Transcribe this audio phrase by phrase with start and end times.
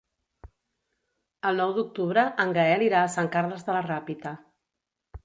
[1.49, 4.33] El nou d'octubre en Gaël irà a Sant Carles de la Ràpita.